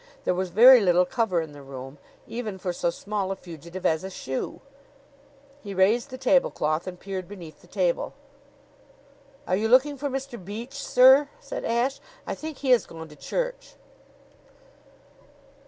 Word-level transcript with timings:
There 0.23 0.33
was 0.33 0.49
very 0.49 0.81
little 0.81 1.05
cover 1.05 1.41
in 1.41 1.51
the 1.51 1.61
room, 1.61 1.99
even 2.25 2.57
for 2.57 2.73
so 2.73 2.89
small 2.89 3.31
a 3.31 3.35
fugitive 3.35 3.85
as 3.85 4.03
a 4.03 4.09
shoe. 4.09 4.59
He 5.61 5.75
raised 5.75 6.09
the 6.09 6.17
tablecloth 6.17 6.87
and 6.87 6.99
peered 6.99 7.27
beneath 7.27 7.61
the 7.61 7.67
table. 7.67 8.15
"Are 9.47 9.55
you 9.55 9.67
looking 9.67 9.97
for 9.97 10.09
Mr. 10.09 10.43
Beach, 10.43 10.73
sir?" 10.73 11.29
said 11.39 11.63
Ashe. 11.65 11.99
"I 12.25 12.33
think 12.33 12.57
he 12.57 12.71
has 12.71 12.87
gone 12.87 13.09
to 13.09 13.15
church." 13.15 13.75